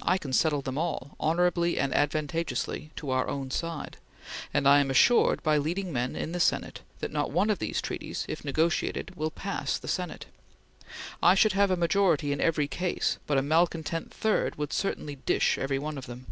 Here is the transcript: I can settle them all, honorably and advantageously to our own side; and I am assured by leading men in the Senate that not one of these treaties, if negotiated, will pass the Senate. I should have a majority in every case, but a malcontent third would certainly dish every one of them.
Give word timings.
I 0.00 0.16
can 0.16 0.32
settle 0.32 0.62
them 0.62 0.78
all, 0.78 1.16
honorably 1.20 1.76
and 1.78 1.92
advantageously 1.94 2.92
to 2.96 3.10
our 3.10 3.28
own 3.28 3.50
side; 3.50 3.98
and 4.54 4.66
I 4.66 4.78
am 4.80 4.90
assured 4.90 5.42
by 5.42 5.58
leading 5.58 5.92
men 5.92 6.16
in 6.16 6.32
the 6.32 6.40
Senate 6.40 6.80
that 7.00 7.10
not 7.12 7.30
one 7.30 7.50
of 7.50 7.58
these 7.58 7.82
treaties, 7.82 8.24
if 8.26 8.42
negotiated, 8.42 9.14
will 9.16 9.30
pass 9.30 9.76
the 9.78 9.88
Senate. 9.88 10.24
I 11.22 11.34
should 11.34 11.52
have 11.52 11.70
a 11.70 11.76
majority 11.76 12.32
in 12.32 12.40
every 12.40 12.68
case, 12.68 13.18
but 13.26 13.36
a 13.36 13.42
malcontent 13.42 14.14
third 14.14 14.56
would 14.56 14.72
certainly 14.72 15.16
dish 15.16 15.58
every 15.58 15.78
one 15.78 15.98
of 15.98 16.06
them. 16.06 16.24